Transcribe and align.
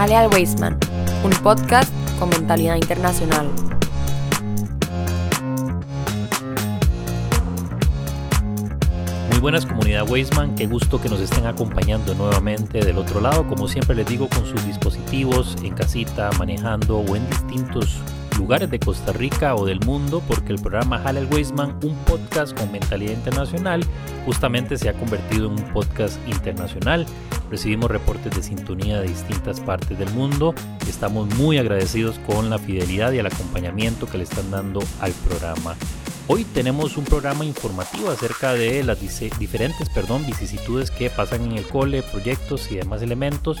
Jale 0.00 0.16
al 0.16 0.30
Weisman, 0.32 0.78
un 1.22 1.30
podcast 1.42 1.92
con 2.18 2.30
mentalidad 2.30 2.76
internacional. 2.76 3.50
Muy 9.30 9.38
buenas 9.40 9.66
comunidad 9.66 10.08
Weisman, 10.08 10.54
qué 10.54 10.66
gusto 10.66 11.02
que 11.02 11.10
nos 11.10 11.20
estén 11.20 11.44
acompañando 11.44 12.14
nuevamente 12.14 12.80
del 12.80 12.96
otro 12.96 13.20
lado, 13.20 13.46
como 13.46 13.68
siempre 13.68 13.94
les 13.94 14.06
digo, 14.06 14.26
con 14.30 14.46
sus 14.46 14.64
dispositivos, 14.64 15.54
en 15.62 15.74
casita, 15.74 16.30
manejando 16.38 17.00
o 17.00 17.14
en 17.14 17.28
distintos 17.28 17.98
lugares 18.38 18.70
de 18.70 18.78
Costa 18.78 19.12
Rica 19.12 19.54
o 19.54 19.66
del 19.66 19.80
mundo, 19.80 20.22
porque 20.26 20.54
el 20.54 20.62
programa 20.62 20.96
Halal 21.04 21.28
Weisman, 21.30 21.78
un 21.84 21.94
podcast 22.06 22.58
con 22.58 22.72
mentalidad 22.72 23.12
internacional, 23.12 23.84
justamente 24.24 24.78
se 24.78 24.88
ha 24.88 24.94
convertido 24.94 25.48
en 25.48 25.62
un 25.62 25.72
podcast 25.74 26.18
internacional. 26.26 27.04
Recibimos 27.50 27.90
reportes 27.90 28.34
de 28.34 28.42
sintonía 28.42 29.00
de 29.00 29.08
distintas 29.08 29.60
partes 29.60 29.98
del 29.98 30.10
mundo 30.10 30.54
estamos 30.90 31.32
muy 31.36 31.56
agradecidos 31.56 32.18
con 32.26 32.50
la 32.50 32.58
fidelidad 32.58 33.12
y 33.12 33.18
el 33.18 33.26
acompañamiento 33.26 34.06
que 34.06 34.18
le 34.18 34.24
están 34.24 34.50
dando 34.50 34.82
al 35.00 35.12
programa. 35.12 35.76
Hoy 36.26 36.44
tenemos 36.44 36.96
un 36.96 37.04
programa 37.04 37.44
informativo 37.44 38.10
acerca 38.10 38.52
de 38.52 38.84
las 38.84 38.98
diferentes 39.38 39.88
perdón, 39.88 40.26
vicisitudes 40.26 40.90
que 40.90 41.08
pasan 41.08 41.42
en 41.42 41.52
el 41.52 41.64
cole, 41.64 42.02
proyectos 42.02 42.70
y 42.70 42.76
demás 42.76 43.02
elementos, 43.02 43.56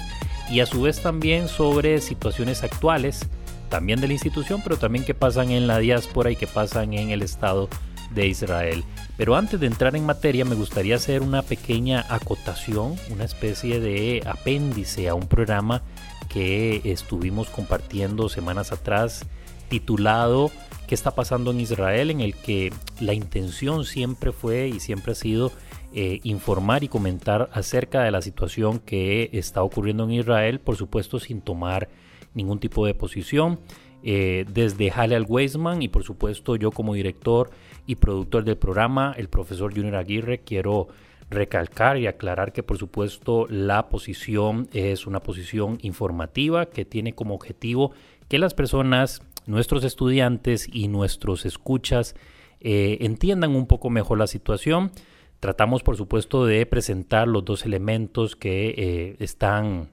y 0.50 0.60
a 0.60 0.66
su 0.66 0.82
vez 0.82 1.00
también 1.00 1.48
sobre 1.48 2.00
situaciones 2.00 2.62
actuales 2.62 3.26
también 3.70 4.00
de 4.00 4.08
la 4.08 4.14
institución, 4.14 4.60
pero 4.62 4.76
también 4.76 5.04
que 5.04 5.14
pasan 5.14 5.50
en 5.50 5.68
la 5.68 5.78
diáspora 5.78 6.30
y 6.30 6.36
que 6.36 6.48
pasan 6.48 6.92
en 6.92 7.10
el 7.10 7.22
Estado 7.22 7.68
de 8.14 8.26
Israel. 8.26 8.84
Pero 9.16 9.36
antes 9.36 9.60
de 9.60 9.66
entrar 9.66 9.96
en 9.96 10.06
materia, 10.06 10.44
me 10.44 10.54
gustaría 10.54 10.96
hacer 10.96 11.22
una 11.22 11.42
pequeña 11.42 12.04
acotación, 12.08 12.96
una 13.10 13.24
especie 13.24 13.80
de 13.80 14.22
apéndice 14.26 15.08
a 15.08 15.14
un 15.14 15.28
programa 15.28 15.82
que 16.28 16.80
estuvimos 16.84 17.48
compartiendo 17.50 18.28
semanas 18.28 18.72
atrás, 18.72 19.26
titulado 19.68 20.50
¿Qué 20.90 20.96
está 20.96 21.12
pasando 21.12 21.52
en 21.52 21.60
Israel? 21.60 22.10
en 22.10 22.20
el 22.20 22.34
que 22.34 22.72
la 22.98 23.14
intención 23.14 23.84
siempre 23.84 24.32
fue 24.32 24.66
y 24.66 24.80
siempre 24.80 25.12
ha 25.12 25.14
sido 25.14 25.52
eh, 25.92 26.18
informar 26.24 26.82
y 26.82 26.88
comentar 26.88 27.48
acerca 27.52 28.02
de 28.02 28.10
la 28.10 28.22
situación 28.22 28.80
que 28.80 29.30
está 29.32 29.62
ocurriendo 29.62 30.02
en 30.02 30.10
Israel, 30.10 30.58
por 30.58 30.76
supuesto 30.76 31.20
sin 31.20 31.42
tomar 31.42 31.88
ningún 32.34 32.58
tipo 32.58 32.86
de 32.86 32.94
posición. 32.94 33.60
Eh, 34.02 34.46
desde 34.50 34.90
Halal 34.90 35.26
Weisman 35.28 35.82
y 35.82 35.88
por 35.88 36.04
supuesto 36.04 36.56
yo 36.56 36.70
como 36.70 36.94
director 36.94 37.50
y 37.86 37.96
productor 37.96 38.44
del 38.44 38.56
programa, 38.56 39.14
el 39.16 39.28
profesor 39.28 39.74
Junior 39.74 39.96
Aguirre, 39.96 40.40
quiero 40.40 40.88
recalcar 41.28 41.96
y 41.98 42.06
aclarar 42.06 42.52
que 42.52 42.62
por 42.62 42.78
supuesto 42.78 43.46
la 43.48 43.88
posición 43.88 44.68
es 44.72 45.06
una 45.06 45.20
posición 45.20 45.78
informativa 45.82 46.66
que 46.66 46.84
tiene 46.84 47.14
como 47.14 47.34
objetivo 47.34 47.92
que 48.28 48.38
las 48.38 48.54
personas, 48.54 49.22
nuestros 49.46 49.84
estudiantes 49.84 50.68
y 50.72 50.88
nuestros 50.88 51.44
escuchas 51.44 52.14
eh, 52.60 52.98
entiendan 53.00 53.54
un 53.54 53.66
poco 53.66 53.90
mejor 53.90 54.18
la 54.18 54.26
situación. 54.26 54.92
Tratamos 55.40 55.82
por 55.82 55.96
supuesto 55.96 56.46
de 56.46 56.64
presentar 56.66 57.26
los 57.26 57.44
dos 57.44 57.64
elementos 57.64 58.36
que 58.36 58.74
eh, 58.76 59.16
están 59.18 59.88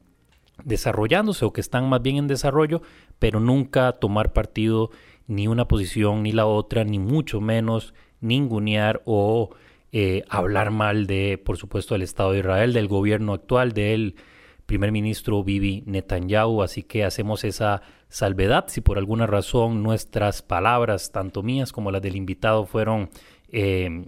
desarrollándose 0.64 1.46
o 1.46 1.54
que 1.54 1.62
están 1.62 1.88
más 1.90 2.02
bien 2.02 2.18
en 2.18 2.28
desarrollo, 2.28 2.82
pero 3.20 3.40
nunca 3.40 3.94
tomar 3.94 4.34
partido 4.34 4.92
ni 5.28 5.48
una 5.48 5.68
posición 5.68 6.24
ni 6.24 6.32
la 6.32 6.46
otra, 6.46 6.84
ni 6.84 7.00
mucho 7.00 7.42
menos 7.42 7.94
ningunear 8.22 9.02
o 9.06 9.50
eh, 9.92 10.24
hablar 10.30 10.72
mal 10.72 11.08
de, 11.08 11.42
por 11.44 11.58
supuesto, 11.58 11.94
del 11.94 12.04
Estado 12.04 12.32
de 12.32 12.40
Israel, 12.40 12.74
del 12.74 12.88
gobierno 12.88 13.34
actual, 13.34 13.74
del 13.74 14.16
primer 14.66 14.92
ministro 14.92 15.44
Bibi 15.44 15.84
Netanyahu. 15.86 16.62
Así 16.62 16.84
que 16.84 17.04
hacemos 17.04 17.44
esa 17.44 17.82
salvedad. 18.10 18.66
Si 18.68 18.82
por 18.82 18.98
alguna 18.98 19.28
razón 19.28 19.84
nuestras 19.84 20.42
palabras, 20.42 21.12
tanto 21.12 21.44
mías 21.44 21.72
como 21.72 21.92
las 21.92 22.02
del 22.02 22.16
invitado, 22.16 22.66
fueron 22.66 23.10
eh, 23.52 24.06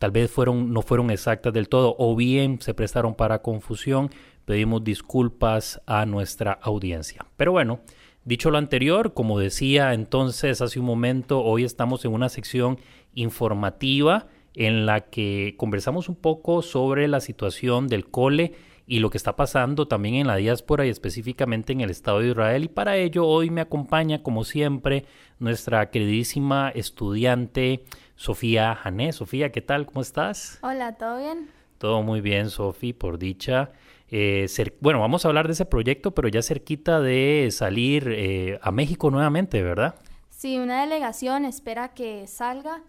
tal 0.00 0.10
vez 0.10 0.30
fueron, 0.30 0.72
no 0.72 0.80
fueron 0.80 1.10
exactas 1.10 1.52
del 1.52 1.68
todo 1.68 1.94
o 1.98 2.16
bien 2.16 2.60
se 2.62 2.72
prestaron 2.72 3.14
para 3.14 3.42
confusión, 3.42 4.10
pedimos 4.46 4.82
disculpas 4.82 5.82
a 5.86 6.06
nuestra 6.06 6.52
audiencia. 6.52 7.26
Pero 7.36 7.52
bueno, 7.52 7.80
dicho 8.24 8.50
lo 8.50 8.58
anterior, 8.58 9.14
como 9.14 9.38
decía 9.38 9.94
entonces 9.94 10.60
hace 10.60 10.80
un 10.80 10.86
momento, 10.86 11.42
hoy 11.42 11.64
estamos 11.64 12.04
en 12.04 12.12
una 12.12 12.28
sección 12.28 12.78
informativa 13.14 14.28
en 14.54 14.86
la 14.86 15.00
que 15.00 15.54
conversamos 15.56 16.08
un 16.08 16.16
poco 16.16 16.62
sobre 16.62 17.08
la 17.08 17.20
situación 17.20 17.88
del 17.88 18.08
cole 18.08 18.54
y 18.86 18.98
lo 18.98 19.10
que 19.10 19.18
está 19.18 19.36
pasando 19.36 19.86
también 19.86 20.16
en 20.16 20.26
la 20.26 20.34
diáspora 20.36 20.84
y 20.84 20.88
específicamente 20.88 21.72
en 21.72 21.80
el 21.80 21.90
Estado 21.90 22.18
de 22.18 22.30
Israel. 22.30 22.64
Y 22.64 22.68
para 22.68 22.96
ello 22.96 23.24
hoy 23.24 23.48
me 23.48 23.60
acompaña, 23.60 24.22
como 24.24 24.42
siempre, 24.42 25.04
nuestra 25.38 25.90
queridísima 25.90 26.70
estudiante 26.70 27.84
Sofía 28.16 28.74
Jané. 28.74 29.12
Sofía, 29.12 29.52
¿qué 29.52 29.60
tal? 29.60 29.86
¿Cómo 29.86 30.00
estás? 30.00 30.58
Hola, 30.62 30.96
¿todo 30.96 31.18
bien? 31.18 31.50
Todo 31.78 32.02
muy 32.02 32.20
bien, 32.20 32.50
Sofía, 32.50 32.92
por 32.98 33.18
dicha. 33.18 33.70
Eh, 34.12 34.48
bueno, 34.80 34.98
vamos 34.98 35.24
a 35.24 35.28
hablar 35.28 35.46
de 35.46 35.52
ese 35.52 35.66
proyecto, 35.66 36.12
pero 36.12 36.28
ya 36.28 36.42
cerquita 36.42 37.00
de 37.00 37.48
salir 37.52 38.08
eh, 38.08 38.58
a 38.60 38.72
México 38.72 39.10
nuevamente, 39.10 39.62
¿verdad? 39.62 39.94
Sí, 40.30 40.58
una 40.58 40.80
delegación 40.80 41.44
espera 41.44 41.94
que 41.94 42.26
salga 42.26 42.82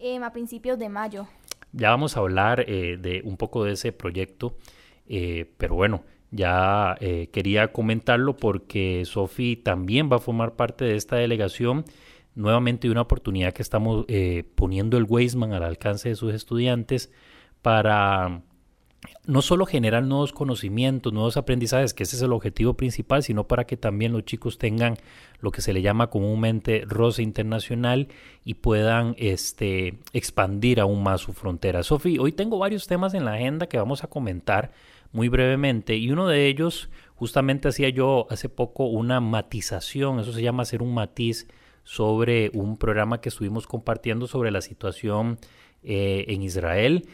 em, 0.00 0.24
a 0.24 0.32
principios 0.32 0.78
de 0.78 0.88
mayo. 0.88 1.28
Ya 1.72 1.90
vamos 1.90 2.16
a 2.16 2.20
hablar 2.20 2.64
eh, 2.66 2.96
de 3.00 3.22
un 3.24 3.36
poco 3.36 3.64
de 3.64 3.72
ese 3.72 3.92
proyecto, 3.92 4.56
pero 5.56 5.76
bueno, 5.76 6.02
ya 6.32 6.96
quería 7.30 7.68
comentarlo 7.68 8.36
porque 8.36 9.04
Sofi 9.04 9.54
también 9.54 10.10
va 10.10 10.16
a 10.16 10.18
formar 10.18 10.56
parte 10.56 10.84
de 10.84 10.96
esta 10.96 11.14
delegación. 11.14 11.84
Nuevamente 12.34 12.90
una 12.90 13.02
oportunidad 13.02 13.52
que 13.52 13.62
estamos 13.62 14.04
poniendo 14.56 14.96
el 14.96 15.04
Weisman 15.04 15.52
al 15.52 15.62
alcance 15.62 16.08
de 16.08 16.16
sus 16.16 16.34
estudiantes 16.34 17.12
para 17.62 18.42
no 19.26 19.42
solo 19.42 19.66
generar 19.66 20.02
nuevos 20.04 20.32
conocimientos, 20.32 21.12
nuevos 21.12 21.36
aprendizajes, 21.36 21.94
que 21.94 22.04
ese 22.04 22.16
es 22.16 22.22
el 22.22 22.32
objetivo 22.32 22.74
principal, 22.74 23.22
sino 23.22 23.46
para 23.46 23.64
que 23.64 23.76
también 23.76 24.12
los 24.12 24.24
chicos 24.24 24.58
tengan 24.58 24.96
lo 25.40 25.50
que 25.50 25.60
se 25.60 25.72
le 25.72 25.82
llama 25.82 26.08
comúnmente 26.08 26.84
roce 26.86 27.22
internacional 27.22 28.08
y 28.44 28.54
puedan 28.54 29.14
este, 29.18 29.98
expandir 30.12 30.80
aún 30.80 31.02
más 31.02 31.20
su 31.20 31.32
frontera. 31.32 31.82
Sofi, 31.82 32.18
hoy 32.18 32.32
tengo 32.32 32.58
varios 32.58 32.86
temas 32.86 33.14
en 33.14 33.24
la 33.24 33.34
agenda 33.34 33.68
que 33.68 33.78
vamos 33.78 34.04
a 34.04 34.08
comentar 34.08 34.72
muy 35.12 35.28
brevemente 35.28 35.96
y 35.96 36.10
uno 36.10 36.28
de 36.28 36.46
ellos 36.46 36.88
justamente 37.14 37.68
hacía 37.68 37.88
yo 37.88 38.26
hace 38.30 38.48
poco 38.48 38.86
una 38.86 39.20
matización, 39.20 40.20
eso 40.20 40.32
se 40.32 40.42
llama 40.42 40.62
hacer 40.62 40.82
un 40.82 40.94
matiz 40.94 41.48
sobre 41.84 42.50
un 42.52 42.76
programa 42.76 43.20
que 43.20 43.28
estuvimos 43.28 43.66
compartiendo 43.66 44.26
sobre 44.26 44.50
la 44.50 44.60
situación 44.60 45.38
eh, 45.82 46.24
en 46.28 46.42
Israel 46.42 47.08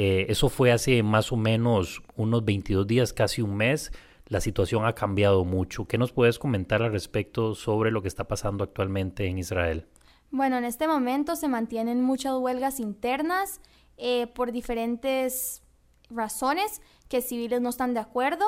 eh, 0.00 0.30
eso 0.30 0.48
fue 0.48 0.70
hace 0.70 1.02
más 1.02 1.32
o 1.32 1.36
menos 1.36 2.04
unos 2.14 2.44
22 2.44 2.86
días, 2.86 3.12
casi 3.12 3.42
un 3.42 3.56
mes. 3.56 3.90
La 4.26 4.40
situación 4.40 4.86
ha 4.86 4.94
cambiado 4.94 5.44
mucho. 5.44 5.86
¿Qué 5.86 5.98
nos 5.98 6.12
puedes 6.12 6.38
comentar 6.38 6.84
al 6.84 6.92
respecto 6.92 7.56
sobre 7.56 7.90
lo 7.90 8.00
que 8.00 8.06
está 8.06 8.28
pasando 8.28 8.62
actualmente 8.62 9.26
en 9.26 9.38
Israel? 9.38 9.88
Bueno, 10.30 10.56
en 10.56 10.64
este 10.64 10.86
momento 10.86 11.34
se 11.34 11.48
mantienen 11.48 12.00
muchas 12.00 12.36
huelgas 12.38 12.78
internas 12.78 13.60
eh, 13.96 14.28
por 14.28 14.52
diferentes 14.52 15.64
razones 16.10 16.80
que 17.08 17.20
civiles 17.20 17.60
no 17.60 17.70
están 17.70 17.92
de 17.92 17.98
acuerdo 17.98 18.44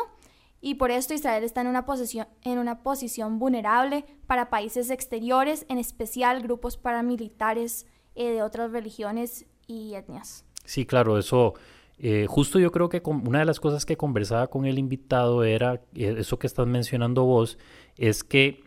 y 0.61 0.77
por 0.77 0.93
esto 0.93 1.15
Israel 1.15 1.43
está 1.43 1.63
en 1.63 1.67
una, 1.67 1.85
posición, 1.85 2.29
en 2.43 2.59
una 2.61 2.85
posición 2.85 3.41
vulnerable 3.41 4.05
para 4.29 4.51
países 4.51 4.89
exteriores, 4.89 5.67
en 5.69 5.79
especial 5.79 6.43
grupos 6.43 6.77
paramilitares 6.77 7.87
eh, 8.15 8.31
de 8.31 8.43
otras 8.43 8.71
religiones 8.71 9.47
y 9.67 9.95
etnias. 9.95 10.45
Sí, 10.65 10.87
claro, 10.87 11.19
eso, 11.19 11.55
eh, 11.99 12.27
justo 12.29 12.59
yo 12.59 12.71
creo 12.71 12.89
que 12.89 13.03
una 13.05 13.41
de 13.41 13.45
las 13.45 13.61
cosas 13.61 13.85
que 13.85 13.97
conversaba 13.97 14.49
con 14.49 14.65
el 14.67 14.79
invitado 14.79 15.45
era, 15.45 15.83
eh, 15.95 16.17
eso 16.19 16.39
que 16.39 16.47
estás 16.47 16.67
mencionando 16.67 17.25
vos, 17.25 17.59
es 17.97 18.25
que, 18.25 18.63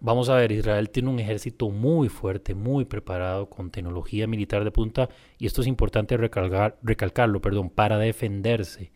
vamos 0.00 0.28
a 0.28 0.36
ver, 0.36 0.52
Israel 0.52 0.90
tiene 0.90 1.10
un 1.10 1.18
ejército 1.18 1.68
muy 1.70 2.08
fuerte, 2.08 2.54
muy 2.54 2.84
preparado, 2.84 3.50
con 3.50 3.70
tecnología 3.70 4.26
militar 4.26 4.64
de 4.64 4.70
punta, 4.70 5.08
y 5.38 5.46
esto 5.46 5.60
es 5.60 5.66
importante 5.66 6.16
recalcar, 6.16 6.78
recalcarlo, 6.82 7.40
perdón, 7.40 7.70
para 7.70 7.98
defenderse. 7.98 8.92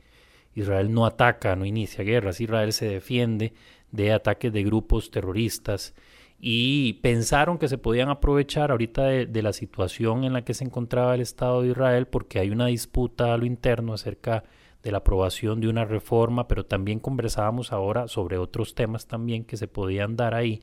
Israel 0.54 0.92
no 0.92 1.04
ataca, 1.04 1.56
no 1.56 1.64
inicia 1.66 2.04
guerras, 2.04 2.40
Israel 2.40 2.72
se 2.72 2.86
defiende 2.86 3.52
de 3.90 4.12
ataques 4.12 4.52
de 4.52 4.62
grupos 4.62 5.10
terroristas 5.10 5.94
y 6.38 6.94
pensaron 6.94 7.58
que 7.58 7.68
se 7.68 7.78
podían 7.78 8.08
aprovechar 8.10 8.70
ahorita 8.70 9.04
de, 9.04 9.42
la 9.42 9.52
situación 9.52 10.24
en 10.24 10.34
la 10.34 10.44
que 10.44 10.54
se 10.54 10.64
encontraba 10.64 11.14
el 11.14 11.20
Estado 11.20 11.62
de 11.62 11.68
Israel 11.70 12.06
porque 12.06 12.38
hay 12.38 12.50
una 12.50 12.66
disputa 12.66 13.32
a 13.32 13.36
lo 13.38 13.46
interno 13.46 13.94
acerca 13.94 14.44
de 14.82 14.92
la 14.92 14.98
aprobación 14.98 15.60
de 15.60 15.68
una 15.68 15.86
reforma, 15.86 16.46
pero 16.46 16.66
también 16.66 17.00
conversábamos 17.00 17.72
ahora 17.72 18.08
sobre 18.08 18.36
otros 18.36 18.74
temas 18.74 19.06
también 19.06 19.44
que 19.44 19.56
se 19.56 19.68
podían 19.68 20.16
dar 20.16 20.34
ahí. 20.34 20.62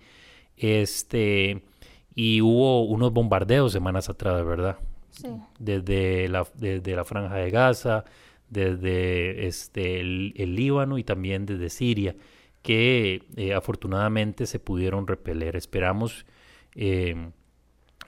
Este, 0.56 1.64
y 2.14 2.42
hubo 2.42 2.84
unos 2.84 3.12
bombardeos 3.12 3.72
semanas 3.72 4.10
atrás, 4.10 4.46
¿verdad? 4.46 4.78
Sí. 5.10 5.30
Desde 5.58 6.28
la, 6.28 6.46
desde 6.54 6.96
la 6.96 7.04
franja 7.04 7.36
de 7.38 7.50
Gaza, 7.50 8.06
desde 8.50 9.48
este, 9.48 10.02
el 10.02 10.56
Líbano 10.56 11.00
y 11.00 11.04
también 11.04 11.48
desde 11.48 11.70
Siria 11.70 12.16
que 12.62 13.24
eh, 13.36 13.54
afortunadamente 13.54 14.46
se 14.46 14.60
pudieron 14.60 15.08
repeler. 15.08 15.56
Esperamos 15.56 16.26
eh, 16.76 17.32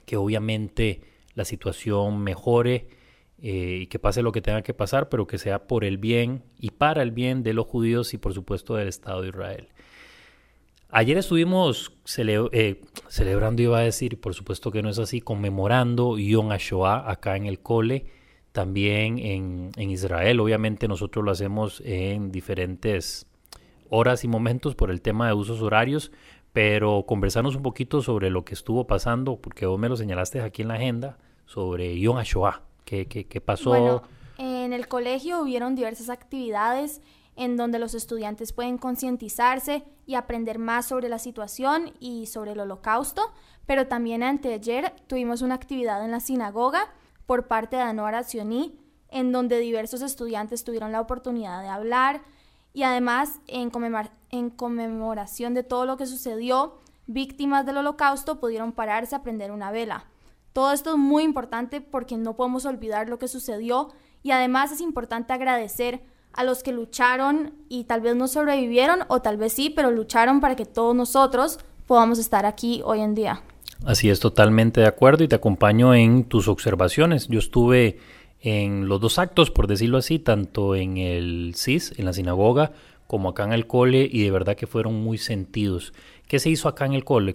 que 0.06 0.16
obviamente 0.16 1.00
la 1.34 1.44
situación 1.44 2.22
mejore 2.22 2.88
eh, 3.42 3.80
y 3.82 3.86
que 3.88 3.98
pase 3.98 4.22
lo 4.22 4.32
que 4.32 4.40
tenga 4.40 4.62
que 4.62 4.74
pasar, 4.74 5.08
pero 5.08 5.26
que 5.26 5.38
sea 5.38 5.66
por 5.66 5.84
el 5.84 5.98
bien 5.98 6.44
y 6.58 6.70
para 6.70 7.02
el 7.02 7.10
bien 7.10 7.42
de 7.42 7.52
los 7.52 7.66
judíos 7.66 8.14
y 8.14 8.18
por 8.18 8.32
supuesto 8.32 8.76
del 8.76 8.88
Estado 8.88 9.22
de 9.22 9.28
Israel. 9.28 9.68
Ayer 10.90 11.18
estuvimos 11.18 11.92
celebrando, 12.04 13.62
iba 13.62 13.78
a 13.78 13.82
decir, 13.82 14.20
por 14.20 14.32
supuesto 14.32 14.70
que 14.70 14.80
no 14.80 14.90
es 14.90 15.00
así, 15.00 15.20
conmemorando 15.20 16.18
Yom 16.18 16.52
HaShoah 16.52 17.10
acá 17.10 17.36
en 17.36 17.46
el 17.46 17.58
cole, 17.58 18.06
también 18.52 19.18
en, 19.18 19.72
en 19.76 19.90
Israel. 19.90 20.38
Obviamente 20.38 20.86
nosotros 20.86 21.24
lo 21.24 21.32
hacemos 21.32 21.82
en 21.84 22.30
diferentes 22.30 23.26
horas 23.90 24.24
y 24.24 24.28
momentos 24.28 24.74
por 24.74 24.90
el 24.90 25.02
tema 25.02 25.26
de 25.26 25.34
usos 25.34 25.62
horarios, 25.62 26.12
pero 26.52 27.04
conversarnos 27.06 27.56
un 27.56 27.62
poquito 27.62 28.02
sobre 28.02 28.30
lo 28.30 28.44
que 28.44 28.54
estuvo 28.54 28.86
pasando, 28.86 29.36
porque 29.36 29.66
vos 29.66 29.78
me 29.78 29.88
lo 29.88 29.96
señalaste 29.96 30.40
aquí 30.40 30.62
en 30.62 30.68
la 30.68 30.74
agenda, 30.74 31.18
sobre 31.46 31.98
Yom 31.98 32.16
HaShoah, 32.16 32.62
¿qué, 32.84 33.06
qué, 33.06 33.40
pasó? 33.40 33.70
Bueno, 33.70 34.02
en 34.38 34.72
el 34.72 34.88
colegio 34.88 35.40
hubieron 35.40 35.74
diversas 35.74 36.10
actividades 36.10 37.02
en 37.36 37.56
donde 37.56 37.78
los 37.78 37.94
estudiantes 37.94 38.52
pueden 38.52 38.78
concientizarse 38.78 39.84
y 40.06 40.14
aprender 40.14 40.58
más 40.58 40.86
sobre 40.86 41.08
la 41.08 41.18
situación 41.18 41.92
y 41.98 42.26
sobre 42.26 42.52
el 42.52 42.60
holocausto, 42.60 43.32
pero 43.66 43.88
también 43.88 44.22
anteayer 44.22 44.94
tuvimos 45.06 45.42
una 45.42 45.54
actividad 45.54 46.04
en 46.04 46.12
la 46.12 46.20
sinagoga 46.20 46.92
por 47.26 47.48
parte 47.48 47.76
de 47.76 47.82
Anora 47.82 48.22
Sioní, 48.22 48.78
en 49.08 49.32
donde 49.32 49.58
diversos 49.58 50.02
estudiantes 50.02 50.64
tuvieron 50.64 50.92
la 50.92 51.00
oportunidad 51.00 51.62
de 51.62 51.68
hablar, 51.68 52.22
y 52.74 52.82
además 52.82 53.40
en, 53.46 53.70
en 54.30 54.50
conmemoración 54.50 55.54
de 55.54 55.62
todo 55.62 55.86
lo 55.86 55.96
que 55.96 56.06
sucedió, 56.06 56.74
víctimas 57.06 57.64
del 57.64 57.78
holocausto 57.78 58.40
pudieron 58.40 58.72
pararse 58.72 59.14
a 59.14 59.22
prender 59.22 59.52
una 59.52 59.70
vela. 59.70 60.04
Todo 60.52 60.72
esto 60.72 60.90
es 60.90 60.98
muy 60.98 61.22
importante 61.22 61.80
porque 61.80 62.16
no 62.16 62.34
podemos 62.34 62.66
olvidar 62.66 63.08
lo 63.08 63.18
que 63.18 63.28
sucedió 63.28 63.88
y 64.22 64.32
además 64.32 64.72
es 64.72 64.80
importante 64.80 65.32
agradecer 65.32 66.02
a 66.32 66.44
los 66.44 66.62
que 66.62 66.72
lucharon 66.72 67.54
y 67.68 67.84
tal 67.84 68.00
vez 68.00 68.16
no 68.16 68.26
sobrevivieron 68.26 69.00
o 69.08 69.22
tal 69.22 69.36
vez 69.36 69.52
sí, 69.52 69.70
pero 69.70 69.90
lucharon 69.90 70.40
para 70.40 70.56
que 70.56 70.64
todos 70.64 70.94
nosotros 70.94 71.60
podamos 71.86 72.18
estar 72.18 72.44
aquí 72.44 72.82
hoy 72.84 73.00
en 73.00 73.14
día. 73.14 73.42
Así 73.86 74.10
es, 74.10 74.18
totalmente 74.18 74.80
de 74.80 74.86
acuerdo 74.86 75.24
y 75.24 75.28
te 75.28 75.36
acompaño 75.36 75.94
en 75.94 76.24
tus 76.24 76.48
observaciones. 76.48 77.28
Yo 77.28 77.38
estuve 77.38 77.98
en 78.44 78.88
los 78.88 79.00
dos 79.00 79.18
actos, 79.18 79.50
por 79.50 79.66
decirlo 79.66 79.96
así, 79.96 80.18
tanto 80.18 80.76
en 80.76 80.98
el 80.98 81.54
CIS, 81.56 81.98
en 81.98 82.04
la 82.04 82.12
sinagoga, 82.12 82.72
como 83.06 83.30
acá 83.30 83.44
en 83.44 83.54
el 83.54 83.66
cole, 83.66 84.06
y 84.10 84.22
de 84.22 84.30
verdad 84.30 84.54
que 84.54 84.66
fueron 84.66 85.02
muy 85.02 85.16
sentidos. 85.16 85.94
¿Qué 86.28 86.38
se 86.38 86.50
hizo 86.50 86.68
acá 86.68 86.84
en 86.84 86.92
el 86.92 87.04
cole? 87.04 87.34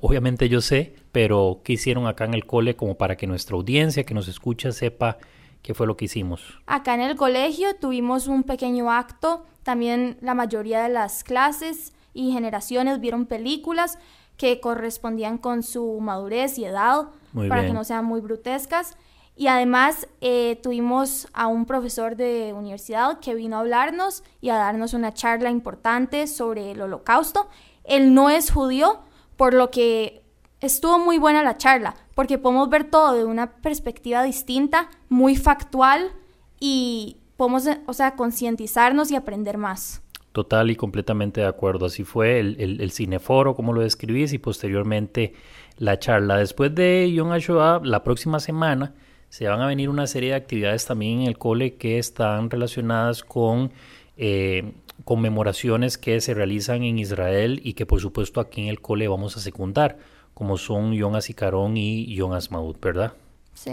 obviamente 0.00 0.48
yo 0.48 0.62
sé, 0.62 0.94
pero 1.12 1.60
¿qué 1.62 1.74
hicieron 1.74 2.06
acá 2.06 2.24
en 2.24 2.32
el 2.32 2.46
cole 2.46 2.74
como 2.74 2.96
para 2.96 3.16
que 3.16 3.26
nuestra 3.26 3.54
audiencia 3.54 4.04
que 4.04 4.14
nos 4.14 4.28
escucha 4.28 4.72
sepa 4.72 5.18
qué 5.60 5.74
fue 5.74 5.86
lo 5.86 5.98
que 5.98 6.06
hicimos? 6.06 6.58
Acá 6.64 6.94
en 6.94 7.02
el 7.02 7.16
colegio 7.16 7.76
tuvimos 7.76 8.26
un 8.26 8.42
pequeño 8.42 8.90
acto, 8.90 9.44
también 9.62 10.16
la 10.22 10.32
mayoría 10.32 10.82
de 10.82 10.88
las 10.88 11.22
clases 11.22 11.92
y 12.14 12.32
generaciones 12.32 12.98
vieron 12.98 13.26
películas 13.26 13.98
que 14.38 14.58
correspondían 14.60 15.36
con 15.36 15.62
su 15.62 16.00
madurez 16.00 16.56
y 16.56 16.64
edad, 16.64 17.08
para 17.46 17.66
que 17.66 17.74
no 17.74 17.84
sean 17.84 18.06
muy 18.06 18.22
brutescas. 18.22 18.96
Y 19.36 19.48
además 19.48 20.08
eh, 20.22 20.58
tuvimos 20.62 21.28
a 21.34 21.46
un 21.46 21.66
profesor 21.66 22.16
de 22.16 22.54
universidad 22.54 23.20
que 23.20 23.34
vino 23.34 23.56
a 23.56 23.60
hablarnos 23.60 24.24
y 24.40 24.48
a 24.48 24.56
darnos 24.56 24.94
una 24.94 25.12
charla 25.12 25.50
importante 25.50 26.26
sobre 26.26 26.72
el 26.72 26.80
holocausto. 26.80 27.48
Él 27.84 28.14
no 28.14 28.30
es 28.30 28.50
judío, 28.50 29.00
por 29.36 29.52
lo 29.52 29.70
que 29.70 30.22
estuvo 30.62 30.98
muy 30.98 31.18
buena 31.18 31.42
la 31.42 31.58
charla, 31.58 31.96
porque 32.14 32.38
podemos 32.38 32.70
ver 32.70 32.84
todo 32.84 33.12
de 33.12 33.26
una 33.26 33.52
perspectiva 33.56 34.22
distinta, 34.22 34.88
muy 35.10 35.36
factual 35.36 36.12
y 36.58 37.18
podemos, 37.36 37.68
o 37.86 37.92
sea, 37.92 38.16
concientizarnos 38.16 39.10
y 39.10 39.16
aprender 39.16 39.58
más. 39.58 40.02
Total 40.32 40.70
y 40.70 40.76
completamente 40.76 41.42
de 41.42 41.46
acuerdo. 41.46 41.86
Así 41.86 42.04
fue 42.04 42.40
el, 42.40 42.80
el, 42.80 42.90
cineforo, 42.90 43.54
como 43.54 43.72
lo 43.72 43.80
describís, 43.82 44.32
y 44.32 44.38
posteriormente 44.38 45.34
la 45.78 45.98
charla. 45.98 46.36
Después 46.36 46.74
de 46.74 47.10
Yom 47.12 47.32
HaShoah, 47.32 47.80
la 47.84 48.02
próxima 48.02 48.38
semana 48.40 48.94
se 49.36 49.46
van 49.46 49.60
a 49.60 49.66
venir 49.66 49.90
una 49.90 50.06
serie 50.06 50.30
de 50.30 50.36
actividades 50.36 50.86
también 50.86 51.20
en 51.20 51.26
el 51.26 51.36
cole 51.36 51.74
que 51.74 51.98
están 51.98 52.48
relacionadas 52.48 53.22
con 53.22 53.70
eh, 54.16 54.72
conmemoraciones 55.04 55.98
que 55.98 56.22
se 56.22 56.32
realizan 56.32 56.84
en 56.84 56.98
Israel 56.98 57.60
y 57.62 57.74
que 57.74 57.84
por 57.84 58.00
supuesto 58.00 58.40
aquí 58.40 58.62
en 58.62 58.68
el 58.68 58.80
cole 58.80 59.08
vamos 59.08 59.36
a 59.36 59.40
secundar, 59.40 59.98
como 60.32 60.56
son 60.56 60.94
Yom 60.94 61.16
HaZikaron 61.16 61.76
y 61.76 62.14
Yom 62.14 62.32
HaSmaut, 62.32 62.80
¿verdad? 62.80 63.12
Sí. 63.52 63.72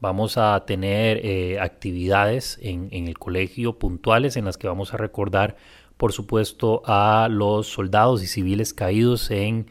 Vamos 0.00 0.36
a 0.36 0.64
tener 0.66 1.24
eh, 1.24 1.60
actividades 1.60 2.58
en, 2.60 2.88
en 2.90 3.06
el 3.06 3.16
colegio 3.16 3.78
puntuales 3.78 4.36
en 4.36 4.46
las 4.46 4.58
que 4.58 4.66
vamos 4.66 4.94
a 4.94 4.96
recordar, 4.96 5.54
por 5.96 6.10
supuesto, 6.10 6.82
a 6.86 7.28
los 7.30 7.68
soldados 7.68 8.20
y 8.24 8.26
civiles 8.26 8.74
caídos 8.74 9.30
en, 9.30 9.68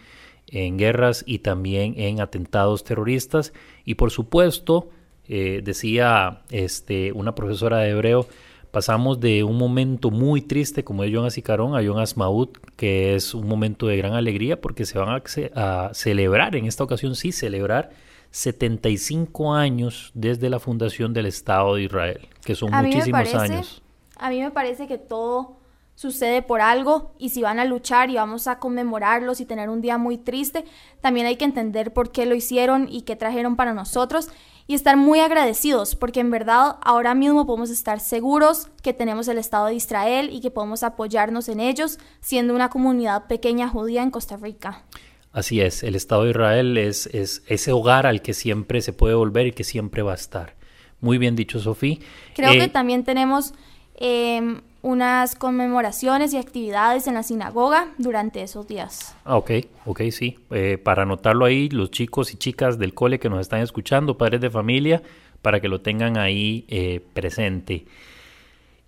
en 0.47 0.77
guerras 0.77 1.21
y 1.27 1.39
también 1.39 1.95
en 1.97 2.21
atentados 2.21 2.85
terroristas. 2.85 3.51
Y 3.83 3.95
por 3.95 4.09
supuesto, 4.09 4.87
eh, 5.27 5.61
decía 5.63 6.41
este, 6.49 7.11
una 7.11 7.35
profesora 7.35 7.77
de 7.79 7.91
hebreo, 7.91 8.27
pasamos 8.71 9.19
de 9.19 9.43
un 9.43 9.57
momento 9.57 10.09
muy 10.11 10.41
triste 10.41 10.83
como 10.83 11.03
es 11.03 11.11
Yom 11.11 11.25
Asicarón 11.25 11.75
a 11.75 11.81
Yom 11.81 11.97
Asmaut, 11.97 12.57
que 12.75 13.15
es 13.15 13.33
un 13.33 13.47
momento 13.47 13.87
de 13.87 13.97
gran 13.97 14.13
alegría 14.13 14.59
porque 14.59 14.85
se 14.85 14.97
van 14.97 15.21
a, 15.55 15.91
celebrar, 15.93 16.55
en 16.55 16.65
esta 16.65 16.83
ocasión 16.83 17.15
sí, 17.15 17.31
celebrar 17.31 17.91
75 18.31 19.53
años 19.53 20.11
desde 20.15 20.49
la 20.49 20.59
fundación 20.59 21.13
del 21.13 21.27
Estado 21.27 21.75
de 21.75 21.83
Israel, 21.83 22.27
que 22.43 22.55
son 22.55 22.71
muchísimos 22.71 23.35
años. 23.35 23.83
A 24.17 24.29
mí 24.29 24.41
me 24.41 24.51
parece 24.51 24.87
que 24.87 24.97
todo 24.97 25.57
sucede 25.95 26.41
por 26.41 26.61
algo 26.61 27.13
y 27.17 27.29
si 27.29 27.41
van 27.41 27.59
a 27.59 27.65
luchar 27.65 28.09
y 28.09 28.15
vamos 28.15 28.47
a 28.47 28.59
conmemorarlos 28.59 29.39
y 29.39 29.45
tener 29.45 29.69
un 29.69 29.81
día 29.81 29.97
muy 29.97 30.17
triste, 30.17 30.65
también 31.01 31.27
hay 31.27 31.35
que 31.35 31.45
entender 31.45 31.93
por 31.93 32.11
qué 32.11 32.25
lo 32.25 32.35
hicieron 32.35 32.87
y 32.89 33.01
qué 33.01 33.15
trajeron 33.15 33.55
para 33.55 33.73
nosotros 33.73 34.29
y 34.65 34.75
estar 34.75 34.97
muy 34.97 35.19
agradecidos 35.19 35.95
porque 35.95 36.21
en 36.21 36.31
verdad 36.31 36.77
ahora 36.81 37.13
mismo 37.13 37.45
podemos 37.45 37.69
estar 37.69 37.99
seguros 37.99 38.69
que 38.81 38.93
tenemos 38.93 39.27
el 39.27 39.37
Estado 39.37 39.67
de 39.67 39.75
Israel 39.75 40.29
y 40.31 40.41
que 40.41 40.51
podemos 40.51 40.83
apoyarnos 40.83 41.49
en 41.49 41.59
ellos 41.59 41.99
siendo 42.21 42.55
una 42.55 42.69
comunidad 42.69 43.27
pequeña 43.27 43.67
judía 43.67 44.03
en 44.03 44.11
Costa 44.11 44.37
Rica. 44.37 44.85
Así 45.31 45.61
es, 45.61 45.83
el 45.83 45.95
Estado 45.95 46.23
de 46.23 46.29
Israel 46.29 46.77
es, 46.77 47.07
es 47.07 47.43
ese 47.47 47.71
hogar 47.71 48.05
al 48.05 48.21
que 48.21 48.33
siempre 48.33 48.81
se 48.81 48.93
puede 48.93 49.15
volver 49.15 49.47
y 49.47 49.51
que 49.51 49.63
siempre 49.63 50.03
va 50.03 50.11
a 50.11 50.15
estar. 50.15 50.55
Muy 51.01 51.17
bien 51.17 51.35
dicho, 51.35 51.59
Sofía. 51.59 51.97
Creo 52.35 52.51
que 52.51 52.63
eh, 52.63 52.67
también 52.69 53.03
tenemos 53.03 53.53
eh, 53.95 54.61
unas 54.83 55.35
conmemoraciones 55.35 56.33
y 56.33 56.37
actividades 56.37 57.07
en 57.07 57.15
la 57.15 57.23
sinagoga 57.23 57.93
durante 57.97 58.43
esos 58.43 58.67
días. 58.67 59.15
Ah, 59.23 59.37
ok, 59.37 59.51
ok, 59.85 60.01
sí. 60.11 60.37
Eh, 60.51 60.77
para 60.77 61.03
anotarlo 61.03 61.45
ahí, 61.45 61.69
los 61.69 61.89
chicos 61.89 62.33
y 62.33 62.37
chicas 62.37 62.77
del 62.77 62.93
cole 62.93 63.17
que 63.17 63.29
nos 63.29 63.39
están 63.39 63.61
escuchando, 63.61 64.17
padres 64.17 64.41
de 64.41 64.49
familia, 64.49 65.01
para 65.41 65.61
que 65.61 65.69
lo 65.69 65.79
tengan 65.79 66.17
ahí 66.17 66.65
eh, 66.67 66.99
presente. 67.13 67.85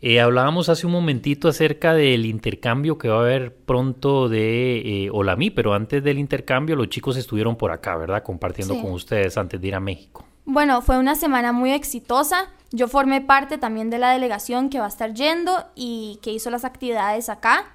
Eh, 0.02 0.20
hablábamos 0.20 0.68
hace 0.68 0.86
un 0.86 0.92
momentito 0.92 1.48
acerca 1.48 1.94
del 1.94 2.26
intercambio 2.26 2.98
que 2.98 3.08
va 3.08 3.16
a 3.16 3.22
haber 3.22 3.56
pronto 3.56 4.28
de 4.28 5.10
Olamí, 5.14 5.50
pero 5.50 5.74
antes 5.74 6.04
del 6.04 6.20
intercambio 6.20 6.76
los 6.76 6.90
chicos 6.90 7.16
estuvieron 7.16 7.56
por 7.56 7.72
acá, 7.72 7.96
¿verdad? 7.96 8.22
Compartiendo 8.22 8.80
con 8.82 8.92
ustedes 8.92 9.38
antes 9.38 9.62
de 9.62 9.68
ir 9.70 9.76
a 9.76 9.80
México. 9.80 10.26
Bueno, 10.46 10.82
fue 10.82 11.00
una 11.00 11.16
semana 11.16 11.52
muy 11.52 11.72
exitosa. 11.72 12.50
Yo 12.72 12.88
formé 12.88 13.22
parte 13.22 13.58
también 13.58 13.90
de 13.90 13.98
la 13.98 14.12
delegación 14.12 14.70
que 14.70 14.80
va 14.80 14.86
a 14.86 14.90
estar 14.90 15.14
yendo 15.14 15.66
y 15.76 16.20
que 16.22 16.32
hizo 16.32 16.52
las 16.52 16.66
actividades 16.66 17.30
acá. 17.30 17.66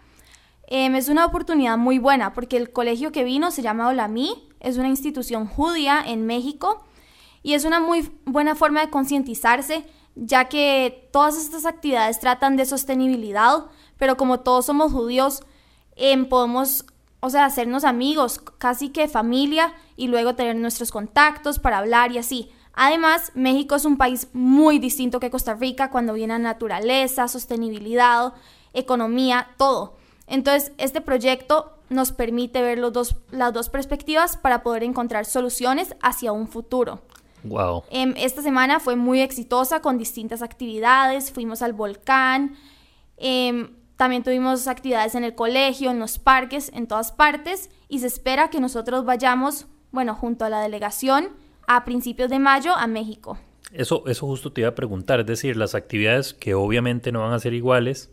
Em, 0.69 0.95
es 0.95 1.09
una 1.09 1.27
oportunidad 1.27 1.77
muy 1.77 1.99
buena 1.99 2.33
porque 2.33 2.57
el 2.57 2.73
colegio 2.73 3.11
que 3.11 3.25
vino 3.25 3.51
se 3.51 3.63
llama 3.63 3.89
Olamí, 3.89 4.49
es 4.61 4.77
una 4.77 4.89
institución 4.89 5.47
judía 5.47 6.01
en 6.07 6.27
México 6.27 6.85
y 7.43 7.55
es 7.55 7.65
una 7.65 7.81
muy 7.81 8.09
buena 8.25 8.55
forma 8.55 8.81
de 8.83 8.91
concientizarse 8.91 9.85
ya 10.15 10.45
que 10.45 11.09
todas 11.13 11.37
estas 11.37 11.67
actividades 11.67 12.21
tratan 12.21 12.57
de 12.57 12.67
sostenibilidad, 12.67 13.67
pero 13.99 14.17
como 14.17 14.41
todos 14.41 14.67
somos 14.67 14.93
judíos, 14.93 15.43
em, 15.97 16.29
podemos, 16.29 16.85
o 17.21 17.31
sea, 17.31 17.47
hacernos 17.47 17.85
amigos, 17.85 18.39
casi 18.59 18.91
que 18.91 19.09
familia 19.09 19.73
y 19.97 20.09
luego 20.09 20.35
tener 20.35 20.57
nuestros 20.57 20.91
contactos 20.91 21.59
para 21.59 21.79
hablar 21.79 22.13
y 22.13 22.19
así. 22.19 22.51
Además, 22.75 23.33
México 23.35 23.75
es 23.75 23.85
un 23.85 23.97
país 23.97 24.29
muy 24.33 24.79
distinto 24.79 25.21
que 25.21 25.31
Costa 25.31 25.55
Rica 25.55 25.91
cuando 25.91 26.15
viene 26.15 26.35
a 26.35 26.39
naturaleza, 26.39 27.29
sostenibilidad, 27.29 28.33
economía, 28.73 29.49
todo. 29.57 29.97
Entonces, 30.27 30.73
este 30.79 31.01
proyecto 31.01 31.77
nos 31.89 32.13
permite 32.13 32.63
ver 32.63 32.79
los 32.79 32.93
dos, 32.93 33.17
las 33.33 33.53
dos 33.53 33.69
perspectivas 33.69 34.37
para 34.37 34.63
poder 34.63 34.85
encontrar 34.85 35.27
soluciones 35.27 35.97
hacia 36.01 36.33
un 36.33 36.47
futuro. 36.49 37.01
Wow. 37.43 37.85
Em, 37.91 38.15
esta 38.17 38.43
semana 38.43 38.81
fue 38.81 38.97
muy 38.97 39.21
exitosa 39.21 39.81
con 39.81 39.99
distintas 39.99 40.43
actividades, 40.43 41.33
fuimos 41.33 41.63
al 41.63 41.73
volcán, 41.73 42.57
em, 43.17 43.77
También 43.97 44.23
tuvimos 44.23 44.67
actividades 44.67 45.15
en 45.15 45.25
el 45.25 45.35
colegio, 45.35 45.91
en 45.91 45.99
los 45.99 46.19
parques, 46.19 46.71
en 46.73 46.87
todas 46.87 47.13
partes 47.13 47.69
y 47.87 47.99
se 47.99 48.07
espera 48.07 48.49
que 48.49 48.59
nosotros 48.59 49.05
vayamos, 49.05 49.67
bueno, 49.93 50.15
junto 50.15 50.47
a 50.47 50.49
la 50.49 50.63
delegación 50.63 51.29
a 51.73 51.85
principios 51.85 52.29
de 52.31 52.41
mayo 52.41 52.75
a 52.75 52.89
México. 52.89 53.39
Eso, 53.73 54.03
eso 54.09 54.27
justo 54.27 54.53
te 54.53 54.63
iba 54.63 54.71
a 54.71 54.75
preguntar, 54.75 55.21
es 55.21 55.27
decir, 55.27 55.57
las 55.57 55.77
actividades 55.77 56.35
que 56.35 56.55
obviamente 56.55 57.13
no 57.13 57.21
van 57.21 57.33
a 57.33 57.39
ser 57.39 57.55
iguales, 57.55 58.11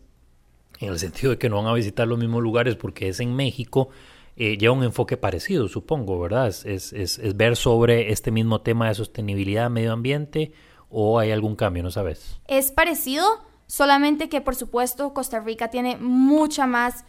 en 0.78 0.90
el 0.90 0.98
sentido 1.00 1.32
de 1.32 1.38
que 1.38 1.48
no 1.48 1.56
van 1.56 1.66
a 1.66 1.72
visitar 1.72 2.06
los 2.06 2.20
mismos 2.20 2.40
lugares 2.40 2.76
porque 2.76 3.08
es 3.08 3.18
en 3.18 3.34
México, 3.34 3.88
eh, 4.36 4.56
lleva 4.58 4.74
un 4.74 4.84
enfoque 4.84 5.16
parecido, 5.16 5.66
supongo, 5.66 6.20
¿verdad? 6.20 6.46
Es, 6.46 6.64
es, 6.64 6.92
es, 6.92 7.36
ver 7.36 7.56
sobre 7.56 8.12
este 8.12 8.30
mismo 8.30 8.60
tema 8.60 8.86
de 8.86 8.94
sostenibilidad, 8.94 9.68
medio 9.68 9.92
ambiente, 9.92 10.52
o 10.88 11.18
hay 11.18 11.32
algún 11.32 11.56
cambio, 11.56 11.82
¿no 11.82 11.90
sabes? 11.90 12.38
Es 12.46 12.70
parecido, 12.70 13.26
solamente 13.66 14.28
que 14.28 14.40
por 14.40 14.54
supuesto 14.54 15.12
Costa 15.12 15.40
Rica 15.40 15.68
tiene 15.68 15.96
mucha 15.96 16.68
más, 16.68 17.04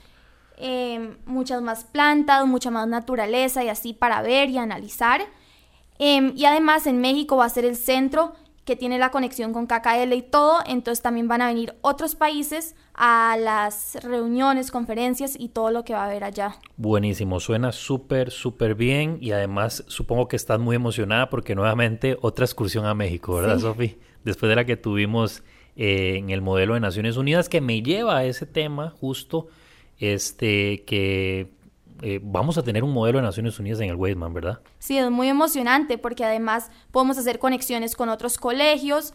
eh, 0.57 1.15
muchas 1.27 1.61
más 1.61 1.83
plantas, 1.83 2.47
mucha 2.47 2.71
más 2.71 2.87
naturaleza 2.87 3.63
y 3.63 3.69
así 3.69 3.93
para 3.93 4.23
ver 4.23 4.49
y 4.49 4.57
analizar. 4.57 5.21
Em, 5.99 6.33
y 6.35 6.45
además 6.45 6.87
en 6.87 7.01
México 7.01 7.37
va 7.37 7.45
a 7.45 7.49
ser 7.49 7.65
el 7.65 7.75
centro 7.75 8.33
que 8.69 8.75
tiene 8.75 8.99
la 8.99 9.09
conexión 9.09 9.51
con 9.51 9.65
KKL 9.65 10.13
y 10.13 10.21
todo, 10.21 10.59
entonces 10.65 11.01
también 11.01 11.27
van 11.27 11.41
a 11.41 11.47
venir 11.47 11.73
otros 11.81 12.13
países 12.13 12.75
a 12.93 13.35
las 13.39 13.97
reuniones, 14.03 14.69
conferencias 14.69 15.35
y 15.39 15.49
todo 15.49 15.71
lo 15.71 15.83
que 15.83 15.93
va 15.93 16.03
a 16.03 16.05
haber 16.05 16.23
allá. 16.23 16.55
Buenísimo, 16.77 17.39
suena 17.39 17.71
súper, 17.71 18.29
súper 18.29 18.75
bien 18.75 19.17
y 19.21 19.31
además 19.31 19.83
supongo 19.87 20.27
que 20.27 20.35
estás 20.35 20.59
muy 20.59 20.75
emocionada 20.75 21.31
porque 21.31 21.55
nuevamente 21.55 22.15
otra 22.21 22.45
excursión 22.45 22.85
a 22.85 22.93
México, 22.93 23.33
¿verdad, 23.33 23.57
Sofi? 23.57 23.97
Después 24.23 24.49
de 24.49 24.55
la 24.55 24.65
que 24.65 24.77
tuvimos 24.77 25.41
eh, 25.75 26.17
en 26.17 26.29
el 26.29 26.41
modelo 26.41 26.75
de 26.75 26.79
Naciones 26.79 27.17
Unidas, 27.17 27.49
que 27.49 27.61
me 27.61 27.81
lleva 27.81 28.17
a 28.17 28.25
ese 28.25 28.45
tema 28.45 28.91
justo, 28.91 29.47
este, 29.97 30.83
que 30.85 31.47
eh, 32.01 32.19
vamos 32.21 32.57
a 32.57 32.63
tener 32.63 32.83
un 32.83 32.93
modelo 32.93 33.19
de 33.19 33.23
Naciones 33.23 33.59
Unidas 33.59 33.79
en 33.81 33.89
el 33.89 33.95
Weidman, 33.95 34.33
¿verdad? 34.33 34.61
Sí, 34.79 34.97
es 34.97 35.09
muy 35.09 35.27
emocionante 35.27 35.97
porque 35.97 36.23
además 36.23 36.71
podemos 36.91 37.17
hacer 37.17 37.39
conexiones 37.39 37.95
con 37.95 38.09
otros 38.09 38.37
colegios 38.37 39.13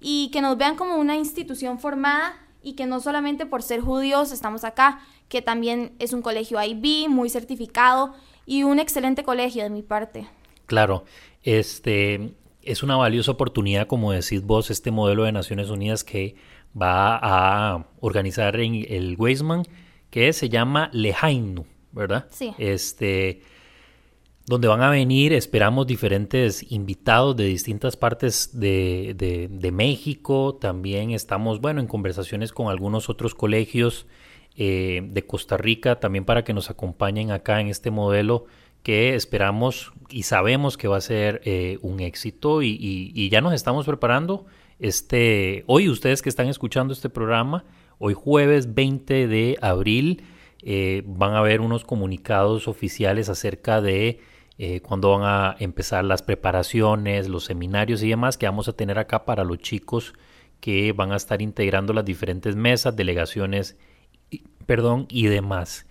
y 0.00 0.30
que 0.32 0.40
nos 0.40 0.56
vean 0.56 0.76
como 0.76 0.96
una 0.96 1.16
institución 1.16 1.78
formada 1.78 2.34
y 2.62 2.74
que 2.74 2.86
no 2.86 3.00
solamente 3.00 3.46
por 3.46 3.62
ser 3.62 3.80
judíos 3.80 4.32
estamos 4.32 4.64
acá, 4.64 5.00
que 5.28 5.42
también 5.42 5.92
es 5.98 6.12
un 6.12 6.22
colegio 6.22 6.62
IB 6.62 7.08
muy 7.08 7.30
certificado 7.30 8.14
y 8.46 8.62
un 8.62 8.78
excelente 8.78 9.24
colegio 9.24 9.62
de 9.62 9.70
mi 9.70 9.82
parte. 9.82 10.28
Claro, 10.66 11.04
este 11.42 12.34
es 12.62 12.82
una 12.82 12.96
valiosa 12.96 13.32
oportunidad, 13.32 13.86
como 13.86 14.12
decís 14.12 14.42
vos, 14.42 14.70
este 14.70 14.90
modelo 14.90 15.24
de 15.24 15.32
Naciones 15.32 15.70
Unidas 15.70 16.04
que 16.04 16.36
va 16.80 17.18
a 17.22 17.86
organizar 18.00 18.56
en 18.60 18.84
el 18.88 19.16
Weisman, 19.18 19.64
que 20.10 20.32
se 20.32 20.48
llama 20.48 20.90
Lehainu. 20.92 21.64
¿Verdad? 21.92 22.26
Sí. 22.30 22.52
Este, 22.58 23.42
donde 24.48 24.66
van 24.66 24.80
a 24.80 24.90
venir, 24.90 25.34
esperamos, 25.34 25.86
diferentes 25.86 26.72
invitados 26.72 27.36
de 27.36 27.44
distintas 27.44 27.96
partes 27.96 28.58
de, 28.58 29.14
de, 29.50 29.72
México. 29.72 30.56
También 30.58 31.10
estamos, 31.10 31.60
bueno, 31.60 31.80
en 31.80 31.86
conversaciones 31.86 32.52
con 32.52 32.68
algunos 32.68 33.10
otros 33.10 33.34
colegios 33.34 34.06
eh, 34.56 35.02
de 35.04 35.26
Costa 35.26 35.58
Rica, 35.58 36.00
también 36.00 36.24
para 36.24 36.44
que 36.44 36.54
nos 36.54 36.70
acompañen 36.70 37.30
acá 37.30 37.60
en 37.60 37.68
este 37.68 37.90
modelo 37.90 38.46
que 38.82 39.14
esperamos 39.14 39.92
y 40.08 40.22
sabemos 40.22 40.78
que 40.78 40.88
va 40.88 40.96
a 40.96 41.02
ser 41.02 41.42
eh, 41.44 41.78
un 41.82 42.00
éxito 42.00 42.62
y, 42.62 42.78
y, 42.80 43.28
ya 43.28 43.42
nos 43.42 43.52
estamos 43.52 43.84
preparando. 43.84 44.46
Este, 44.78 45.62
hoy 45.66 45.90
ustedes 45.90 46.22
que 46.22 46.30
están 46.30 46.48
escuchando 46.48 46.94
este 46.94 47.10
programa, 47.10 47.64
hoy 47.98 48.14
jueves 48.14 48.74
20 48.74 49.28
de 49.28 49.58
abril, 49.60 50.22
eh, 50.70 51.02
van 51.06 51.32
a 51.32 51.38
haber 51.38 51.62
unos 51.62 51.82
comunicados 51.82 52.68
oficiales 52.68 53.30
acerca 53.30 53.80
de 53.80 54.20
eh, 54.58 54.82
cuándo 54.82 55.18
van 55.18 55.22
a 55.24 55.56
empezar 55.60 56.04
las 56.04 56.20
preparaciones, 56.20 57.26
los 57.26 57.44
seminarios 57.44 58.02
y 58.02 58.10
demás 58.10 58.36
que 58.36 58.44
vamos 58.44 58.68
a 58.68 58.74
tener 58.74 58.98
acá 58.98 59.24
para 59.24 59.44
los 59.44 59.60
chicos 59.60 60.12
que 60.60 60.92
van 60.92 61.10
a 61.12 61.16
estar 61.16 61.40
integrando 61.40 61.94
las 61.94 62.04
diferentes 62.04 62.54
mesas, 62.54 62.94
delegaciones, 62.94 63.78
perdón, 64.66 65.06
y 65.08 65.28
demás. 65.28 65.86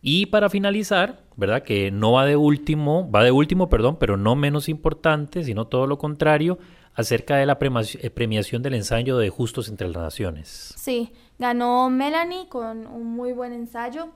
Y 0.00 0.24
para 0.24 0.48
finalizar, 0.48 1.24
¿verdad? 1.36 1.62
Que 1.62 1.90
no 1.90 2.12
va 2.12 2.24
de 2.24 2.36
último, 2.36 3.10
va 3.10 3.24
de 3.24 3.32
último, 3.32 3.68
perdón, 3.68 3.98
pero 4.00 4.16
no 4.16 4.34
menos 4.34 4.70
importante, 4.70 5.44
sino 5.44 5.66
todo 5.66 5.86
lo 5.86 5.98
contrario, 5.98 6.58
acerca 6.94 7.36
de 7.36 7.44
la 7.44 7.58
eh, 7.60 8.10
premiación 8.10 8.62
del 8.62 8.74
ensayo 8.74 9.18
de 9.18 9.28
Justos 9.28 9.68
entre 9.68 9.88
las 9.88 10.02
Naciones. 10.02 10.74
Sí, 10.78 11.12
ganó 11.38 11.90
Melanie 11.90 12.48
con 12.48 12.86
un 12.86 13.08
muy 13.14 13.32
buen 13.32 13.52
ensayo, 13.52 14.08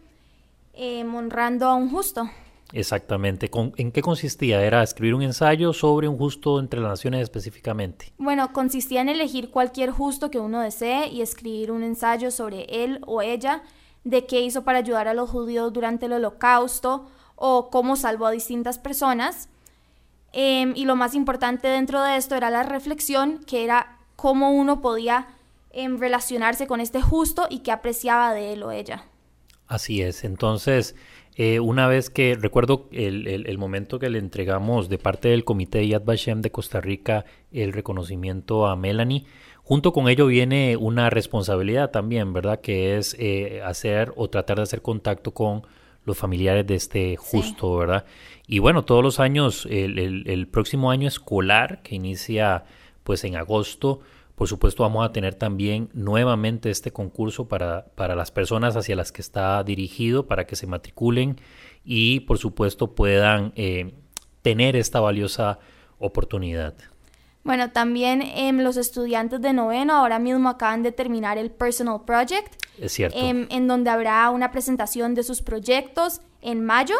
eh, 0.76 1.04
honrando 1.04 1.66
a 1.66 1.75
un 1.75 1.90
justo. 1.90 2.28
Exactamente. 2.73 3.50
¿En 3.76 3.92
qué 3.92 4.02
consistía? 4.02 4.62
¿Era 4.62 4.83
escribir 4.83 5.14
un 5.14 5.23
ensayo 5.23 5.73
sobre 5.73 6.09
un 6.09 6.18
justo 6.18 6.59
entre 6.59 6.80
las 6.80 6.90
naciones 6.90 7.23
específicamente? 7.23 8.12
Bueno, 8.18 8.52
consistía 8.52 9.00
en 9.00 9.09
elegir 9.09 9.50
cualquier 9.50 9.90
justo 9.90 10.30
que 10.30 10.40
uno 10.40 10.61
desee 10.61 11.09
y 11.09 11.23
escribir 11.23 11.71
un 11.71 11.83
ensayo 11.83 12.30
sobre 12.30 12.64
él 12.85 13.00
o 13.06 13.23
ella, 13.23 13.62
de 14.04 14.26
qué 14.26 14.40
hizo 14.40 14.64
para 14.64 14.78
ayudar 14.78 15.09
a 15.09 15.14
los 15.14 15.30
judíos 15.30 15.73
durante 15.73 16.06
el 16.06 16.12
holocausto 16.12 17.06
o 17.37 17.71
cómo 17.71 17.97
salvó 17.97 18.26
a 18.26 18.30
distintas 18.30 18.78
personas. 18.78 19.49
Em, 20.33 20.73
y 20.76 20.85
lo 20.85 20.97
más 20.97 21.14
importante 21.14 21.68
dentro 21.68 22.02
de 22.02 22.16
esto 22.16 22.35
era 22.35 22.50
la 22.50 22.62
reflexión, 22.62 23.38
que 23.47 23.64
era 23.64 23.99
cómo 24.16 24.50
uno 24.50 24.80
podía 24.80 25.28
em, 25.71 25.99
relacionarse 25.99 26.66
con 26.66 26.80
este 26.80 27.00
justo 27.00 27.47
y 27.50 27.61
qué 27.61 27.71
apreciaba 27.71 28.33
de 28.33 28.52
él 28.52 28.62
o 28.62 28.71
ella. 28.71 29.04
Así 29.68 30.02
es. 30.02 30.25
Entonces, 30.25 30.94
eh, 31.37 31.61
una 31.61 31.87
vez 31.87 32.08
que 32.08 32.35
recuerdo 32.35 32.88
el, 32.92 33.58
momento 33.58 33.99
que 33.99 34.08
le 34.08 34.18
entregamos 34.18 34.88
de 34.88 34.99
parte 34.99 35.28
del 35.28 35.44
Comité 35.44 35.87
Yad 35.87 36.02
Vashem 36.04 36.40
de 36.40 36.50
Costa 36.50 36.80
Rica 36.80 37.25
el 37.52 37.73
reconocimiento 37.73 38.66
a 38.66 38.76
Melanie, 38.76 39.26
junto 39.62 39.92
con 39.92 40.08
ello 40.08 40.26
viene 40.26 40.76
una 40.76 41.11
responsabilidad 41.11 41.90
también, 41.90 42.32
¿verdad? 42.32 42.61
Que 42.61 42.96
es 42.96 43.16
eh, 43.18 43.61
hacer 43.64 44.12
o 44.16 44.30
tratar 44.30 44.58
de 44.58 44.62
hacer 44.62 44.82
contacto 44.82 45.32
con 45.32 45.62
los 46.06 46.16
familiares 46.16 46.66
de 46.66 46.76
este 46.76 47.16
justo, 47.16 47.76
¿verdad? 47.76 48.06
Y 48.46 48.61
bueno, 48.61 48.85
todos 48.85 49.02
los 49.02 49.18
años, 49.18 49.66
el, 49.68 50.49
próximo 50.50 50.90
año 50.90 51.08
escolar 51.08 51.82
que 51.82 51.96
inicia 51.96 52.64
pues 53.02 53.25
en 53.25 53.37
agosto, 53.37 54.00
por 54.37 54.49
supuesto 54.49 54.83
vamos 54.83 55.05
a 55.05 55.12
tener 55.12 55.35
también 55.35 55.88
nuevamente 55.95 56.71
este 56.71 56.93
concurso 56.93 57.49
para, 57.49 57.87
para 57.95 58.14
las 58.14 58.31
personas 58.31 58.76
hacia 58.76 58.95
las 58.95 59.11
que 59.11 59.23
está 59.23 59.64
dirigido, 59.64 60.26
para 60.26 60.47
que 60.47 60.57
se 60.57 60.66
matriculen 60.66 61.40
y 61.85 62.21
por 62.21 62.38
supuesto 62.38 62.95
puedan 62.95 63.52
eh, 63.57 63.95
tener 64.43 64.76
esta 64.76 65.00
valiosa 65.00 65.59
oportunidad. 65.99 66.75
Bueno, 67.45 67.71
también 67.71 68.23
em, 68.23 68.59
los 68.59 68.76
estudiantes 68.76 69.40
de 69.40 69.52
noveno 69.52 69.95
ahora 69.95 70.19
mismo 70.19 70.49
acaban 70.50 70.83
de 70.83 70.93
terminar 70.93 71.38
el 71.38 71.50
Personal 71.50 72.02
Project. 72.05 72.61
Es 72.78 72.93
cierto. 72.93 73.16
Em, 73.19 73.47
en 73.50 73.69
donde 73.69 73.88
habrá 73.88 74.28
una 74.31 74.50
presentación 74.50 75.14
de 75.14 75.23
sus 75.23 75.43
proyectos 75.43 76.21
en 76.43 76.64
mayo. 76.64 76.97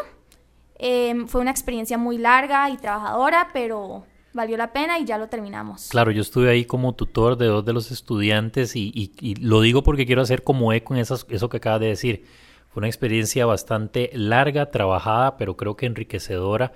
Em, 0.79 1.27
fue 1.27 1.41
una 1.41 1.51
experiencia 1.51 1.99
muy 1.99 2.17
larga 2.17 2.71
y 2.71 2.77
trabajadora, 2.77 3.49
pero 3.53 4.07
valió 4.37 4.57
la 4.57 4.73
pena 4.73 5.01
y 5.01 5.05
ya 5.05 5.19
lo 5.19 5.29
terminamos. 5.29 5.89
Claro, 5.89 6.13
yo 6.13 6.23
estuve 6.23 6.51
ahí 6.51 6.65
como 6.65 6.95
tutor 6.95 7.37
de 7.37 7.47
dos 7.47 7.65
de 7.65 7.73
los 7.73 7.91
estudiantes 7.91 8.77
y, 8.77 9.11
lo 9.41 9.61
digo 9.61 9.83
porque 9.83 10.07
quiero 10.07 10.23
hacer 10.23 10.45
como 10.45 10.73
eco 10.73 10.95
en 10.95 11.01
eso 11.01 11.49
que 11.49 11.57
acabas 11.57 11.81
de 11.81 11.89
decir. 11.89 12.25
Fue 12.69 12.83
una 12.83 12.89
experiencia 12.89 13.47
bastante 13.47 14.11
larga, 14.13 14.71
trabajada, 14.71 15.39
pero 15.39 15.57
creo 15.57 15.77
que 15.77 15.87
enriquecedora 15.87 16.73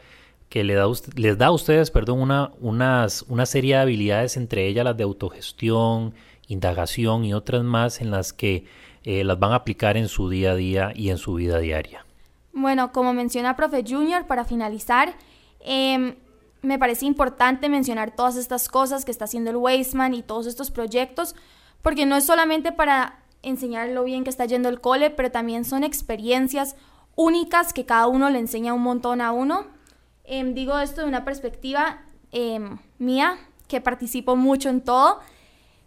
que 0.49 0.65
le 0.65 0.75
da, 0.75 0.87
les 1.15 1.39
da 1.39 1.47
a 1.47 1.51
ustedes 1.53 1.91
perdón, 1.91 2.21
una, 2.21 2.51
unas, 2.61 3.23
una 3.29 3.47
serie 3.47 3.77
de 3.77 3.83
habilidades, 3.83 4.37
entre 4.37 4.67
ellas 4.67 4.85
las 4.85 4.97
de 4.97 5.05
autogestión, 5.05 6.15
indagación 6.49 7.25
y 7.25 7.33
otras 7.35 7.63
más 7.63 8.01
en 8.01 8.11
las 8.11 8.33
que 8.33 8.65
eh, 9.05 9.25
las 9.25 9.39
van 9.39 9.53
a 9.53 9.57
aplicar 9.57 9.97
en 9.97 10.09
su 10.09 10.29
día 10.29 10.53
a 10.53 10.57
día 10.57 10.93
y 10.95 11.11
en 11.11 11.19
su 11.19 11.35
vida 11.35 11.59
diaria. 11.59 12.05
Bueno, 12.53 12.93
como 12.93 13.13
menciona 13.15 13.55
Profe 13.55 13.85
Junior, 13.87 14.27
para 14.27 14.45
finalizar, 14.45 15.15
em, 15.61 16.17
me 16.63 16.79
parece 16.79 17.07
importante 17.07 17.69
mencionar 17.69 18.15
todas 18.15 18.37
estas 18.37 18.69
cosas 18.69 19.05
que 19.05 19.11
está 19.11 19.25
haciendo 19.25 19.51
el 19.51 19.57
Wasteman 19.57 20.15
y 20.15 20.23
todos 20.23 20.47
estos 20.47 20.71
proyectos, 20.71 21.35
porque 21.83 22.07
no 22.07 22.17
es 22.17 22.25
solamente 22.25 22.73
para 22.73 23.21
enseñar 23.43 23.89
lo 23.89 24.05
bien 24.05 24.25
que 24.25 24.31
está 24.31 24.45
yendo 24.45 24.69
el 24.69 24.81
cole, 24.81 25.11
pero 25.11 25.31
también 25.31 25.65
son 25.65 25.85
experiencias 25.85 26.77
únicas 27.17 27.73
que 27.73 27.87
cada 27.87 28.07
uno 28.07 28.31
le 28.31 28.39
enseña 28.39 28.75
un 28.75 28.83
montón 28.83 29.21
a 29.21 29.33
uno 29.33 29.67
Em, 30.33 30.55
digo 30.55 30.79
esto 30.79 31.01
de 31.01 31.09
una 31.09 31.25
perspectiva 31.25 31.99
em, 32.31 32.79
mía, 32.99 33.37
que 33.67 33.81
participo 33.81 34.37
mucho 34.37 34.69
en 34.69 34.81
todo. 34.81 35.19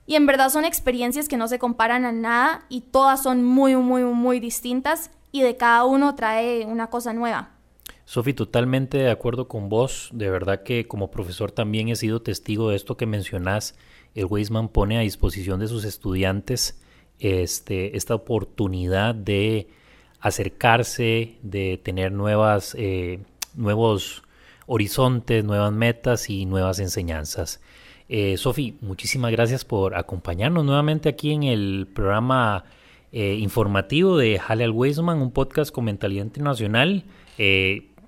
Y 0.05 0.15
en 0.15 0.25
verdad 0.25 0.49
son 0.49 0.65
experiencias 0.65 1.29
que 1.29 1.37
no 1.37 1.47
se 1.47 1.59
comparan 1.59 2.03
a 2.03 2.11
nada 2.11 2.65
y 2.67 2.81
todas 2.81 3.23
son 3.23 3.45
muy, 3.45 3.77
muy, 3.77 4.03
muy 4.03 4.41
distintas 4.41 5.11
y 5.31 5.43
de 5.43 5.55
cada 5.55 5.85
uno 5.85 6.15
trae 6.15 6.65
una 6.65 6.87
cosa 6.87 7.13
nueva. 7.13 7.51
Sofi, 8.05 8.33
totalmente 8.33 8.97
de 8.97 9.09
acuerdo 9.09 9.47
con 9.47 9.69
vos. 9.69 10.09
De 10.11 10.29
verdad 10.29 10.63
que 10.63 10.87
como 10.87 11.11
profesor 11.11 11.51
también 11.51 11.89
he 11.89 11.95
sido 11.95 12.21
testigo 12.21 12.69
de 12.69 12.75
esto 12.75 12.97
que 12.97 13.05
mencionás. 13.05 13.75
El 14.13 14.25
Weisman 14.25 14.69
pone 14.69 14.97
a 14.97 15.01
disposición 15.01 15.59
de 15.59 15.67
sus 15.67 15.85
estudiantes 15.85 16.81
este, 17.19 17.95
esta 17.95 18.15
oportunidad 18.15 19.15
de 19.15 19.67
acercarse, 20.19 21.35
de 21.41 21.79
tener 21.83 22.11
nuevas, 22.11 22.75
eh, 22.77 23.19
nuevos 23.55 24.23
horizontes, 24.65 25.43
nuevas 25.43 25.71
metas 25.71 26.29
y 26.29 26.45
nuevas 26.45 26.79
enseñanzas. 26.79 27.61
Eh, 28.09 28.37
Sofi, 28.37 28.77
muchísimas 28.81 29.31
gracias 29.31 29.65
por 29.65 29.95
acompañarnos 29.95 30.65
nuevamente 30.65 31.09
aquí 31.09 31.31
en 31.31 31.43
el 31.43 31.87
programa 31.93 32.65
eh, 33.11 33.35
informativo 33.35 34.17
de 34.17 34.39
Hale 34.45 34.65
al 34.65 34.71
Weisman, 34.71 35.21
un 35.21 35.31
podcast 35.31 35.71
con 35.71 35.85
mentalidad 35.85 36.25
internacional. 36.25 37.03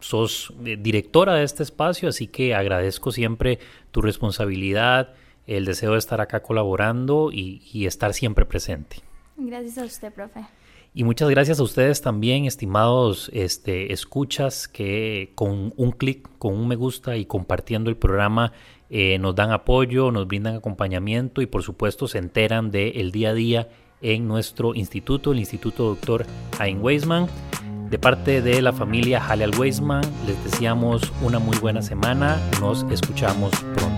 Sos 0.05 0.53
directora 0.59 1.33
de 1.35 1.43
este 1.43 1.63
espacio, 1.63 2.09
así 2.09 2.27
que 2.27 2.53
agradezco 2.53 3.11
siempre 3.11 3.59
tu 3.91 4.01
responsabilidad, 4.01 5.13
el 5.47 5.65
deseo 5.65 5.93
de 5.93 5.99
estar 5.99 6.21
acá 6.21 6.41
colaborando 6.41 7.31
y, 7.31 7.61
y 7.73 7.85
estar 7.87 8.13
siempre 8.13 8.45
presente. 8.45 8.97
Gracias 9.37 9.77
a 9.77 9.85
usted, 9.85 10.13
profe. 10.13 10.45
Y 10.93 11.03
muchas 11.03 11.29
gracias 11.29 11.59
a 11.59 11.63
ustedes 11.63 12.01
también, 12.01 12.45
estimados 12.45 13.29
este, 13.33 13.91
escuchas, 13.91 14.69
que 14.69 15.31
con 15.35 15.73
un 15.75 15.91
clic, 15.91 16.29
con 16.37 16.53
un 16.53 16.67
me 16.69 16.77
gusta 16.77 17.17
y 17.17 17.25
compartiendo 17.25 17.89
el 17.89 17.97
programa 17.97 18.53
eh, 18.89 19.17
nos 19.19 19.35
dan 19.35 19.51
apoyo, 19.51 20.11
nos 20.11 20.25
brindan 20.27 20.55
acompañamiento 20.55 21.41
y 21.41 21.47
por 21.47 21.63
supuesto 21.63 22.07
se 22.07 22.19
enteran 22.19 22.71
del 22.71 23.11
día 23.11 23.31
a 23.31 23.33
día 23.33 23.69
en 24.01 24.27
nuestro 24.27 24.75
instituto, 24.75 25.33
el 25.33 25.39
Instituto 25.39 25.83
Doctor 25.83 26.25
Ayn 26.59 26.81
Weisman. 26.81 27.27
De 27.95 27.99
parte 27.99 28.41
de 28.41 28.61
la 28.61 28.73
familia 28.73 29.25
Halal 29.25 29.57
Weisman, 29.57 30.03
les 30.27 30.43
deseamos 30.43 31.01
una 31.21 31.39
muy 31.39 31.57
buena 31.59 31.81
semana. 31.81 32.37
Nos 32.59 32.85
escuchamos 32.91 33.51
pronto. 33.73 33.94